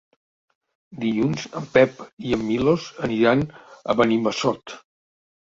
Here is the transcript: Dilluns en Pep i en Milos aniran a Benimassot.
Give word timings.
Dilluns 1.03 1.43
en 1.61 1.67
Pep 1.75 2.01
i 2.29 2.33
en 2.39 2.45
Milos 2.47 2.87
aniran 3.09 3.45
a 3.49 3.97
Benimassot. 4.01 4.79